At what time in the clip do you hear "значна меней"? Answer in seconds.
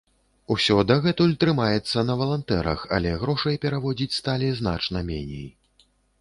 4.63-5.47